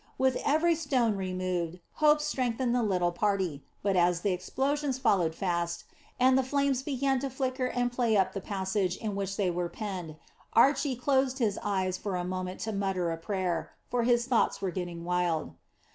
With 0.17 0.41
every 0.43 0.73
stone 0.73 1.15
removed, 1.15 1.79
hope 1.91 2.21
strengthened 2.21 2.73
the 2.73 2.81
little 2.81 3.11
party; 3.11 3.63
but 3.83 3.95
as 3.95 4.21
the 4.21 4.31
explosions 4.31 4.97
followed 4.97 5.35
fast, 5.35 5.83
and 6.19 6.35
the 6.35 6.41
flames 6.43 6.81
began 6.81 7.19
to 7.19 7.29
flicker 7.29 7.67
and 7.67 7.91
play 7.91 8.17
up 8.17 8.33
the 8.33 8.41
passage 8.41 8.97
in 8.97 9.13
which 9.15 9.37
they 9.37 9.51
were 9.51 9.69
penned, 9.69 10.15
Archy 10.53 10.95
closed 10.95 11.37
his 11.37 11.59
eyes 11.61 11.99
for 11.99 12.15
a 12.15 12.21
few 12.21 12.29
moments 12.29 12.63
to 12.63 12.71
mutter 12.71 13.11
a 13.11 13.17
prayer, 13.17 13.73
for 13.91 14.01
his 14.01 14.25
thoughts 14.25 14.59
were 14.59 14.71
getting 14.71 15.03
wild. 15.05 15.53